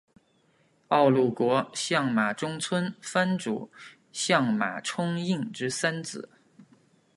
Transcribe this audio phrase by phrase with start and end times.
[1.11, 3.69] 陆奥国相马中村藩主
[4.11, 6.27] 相马充胤之三子。